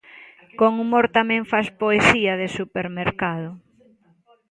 Con 0.59 0.71
humor 0.83 1.05
tamén 1.17 1.41
fas 1.51 1.67
Poesía 1.81 2.33
de 2.41 2.47
supermercado. 2.57 3.49